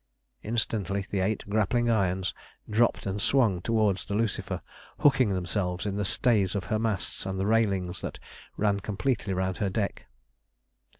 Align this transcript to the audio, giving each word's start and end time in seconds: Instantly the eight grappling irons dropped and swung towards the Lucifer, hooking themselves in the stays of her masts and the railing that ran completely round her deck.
Instantly 0.41 1.05
the 1.11 1.19
eight 1.19 1.47
grappling 1.47 1.87
irons 1.87 2.33
dropped 2.67 3.05
and 3.05 3.21
swung 3.21 3.61
towards 3.61 4.03
the 4.03 4.15
Lucifer, 4.15 4.63
hooking 5.01 5.29
themselves 5.29 5.85
in 5.85 5.95
the 5.95 6.03
stays 6.05 6.55
of 6.55 6.63
her 6.73 6.79
masts 6.79 7.23
and 7.27 7.39
the 7.39 7.45
railing 7.45 7.85
that 8.01 8.17
ran 8.57 8.79
completely 8.79 9.31
round 9.31 9.57
her 9.57 9.69
deck. 9.69 10.07